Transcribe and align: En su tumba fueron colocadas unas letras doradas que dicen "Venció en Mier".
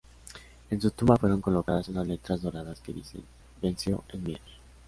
En 0.71 0.81
su 0.81 0.89
tumba 0.89 1.15
fueron 1.15 1.41
colocadas 1.41 1.87
unas 1.89 2.07
letras 2.07 2.41
doradas 2.41 2.79
que 2.81 2.91
dicen 2.91 3.23
"Venció 3.61 4.03
en 4.09 4.23
Mier". 4.23 4.41